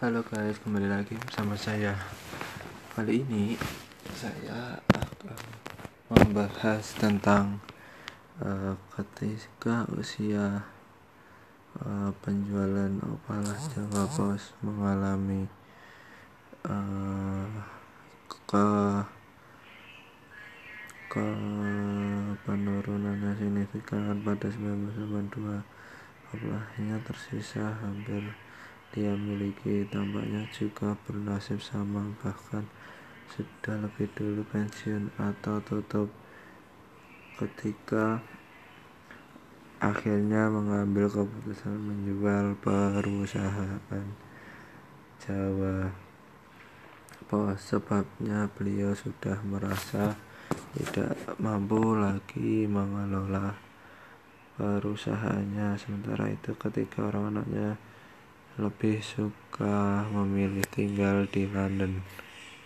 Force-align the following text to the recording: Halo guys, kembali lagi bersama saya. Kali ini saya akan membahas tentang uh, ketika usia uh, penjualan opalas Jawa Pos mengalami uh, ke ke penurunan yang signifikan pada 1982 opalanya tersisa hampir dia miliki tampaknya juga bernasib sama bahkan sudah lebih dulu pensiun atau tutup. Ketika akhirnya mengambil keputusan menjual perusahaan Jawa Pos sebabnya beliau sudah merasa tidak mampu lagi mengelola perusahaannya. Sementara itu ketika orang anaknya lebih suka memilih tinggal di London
Halo 0.00 0.24
guys, 0.24 0.56
kembali 0.64 0.88
lagi 0.88 1.12
bersama 1.12 1.52
saya. 1.60 1.92
Kali 2.96 3.20
ini 3.20 3.52
saya 4.16 4.80
akan 4.96 5.36
membahas 6.08 6.96
tentang 6.96 7.60
uh, 8.40 8.72
ketika 8.96 9.84
usia 9.92 10.64
uh, 11.84 12.08
penjualan 12.24 12.96
opalas 13.04 13.68
Jawa 13.76 14.08
Pos 14.08 14.56
mengalami 14.64 15.44
uh, 16.64 17.60
ke 18.24 18.68
ke 21.12 21.28
penurunan 22.48 23.20
yang 23.20 23.36
signifikan 23.36 24.16
pada 24.24 24.48
1982 24.48 25.60
opalanya 26.32 26.96
tersisa 27.04 27.76
hampir 27.84 28.32
dia 28.90 29.14
miliki 29.14 29.86
tampaknya 29.86 30.42
juga 30.50 30.98
bernasib 31.06 31.62
sama 31.62 32.10
bahkan 32.18 32.66
sudah 33.30 33.86
lebih 33.86 34.10
dulu 34.18 34.42
pensiun 34.50 35.14
atau 35.14 35.62
tutup. 35.62 36.10
Ketika 37.38 38.18
akhirnya 39.80 40.50
mengambil 40.50 41.08
keputusan 41.08 41.72
menjual 41.72 42.58
perusahaan 42.60 43.80
Jawa 45.22 45.88
Pos 47.30 47.62
sebabnya 47.62 48.50
beliau 48.58 48.90
sudah 48.90 49.38
merasa 49.46 50.18
tidak 50.74 51.14
mampu 51.38 51.94
lagi 51.94 52.66
mengelola 52.66 53.54
perusahaannya. 54.58 55.78
Sementara 55.78 56.26
itu 56.26 56.50
ketika 56.58 57.06
orang 57.06 57.38
anaknya 57.38 57.78
lebih 58.60 59.00
suka 59.00 60.04
memilih 60.12 60.62
tinggal 60.68 61.24
di 61.32 61.48
London 61.48 62.04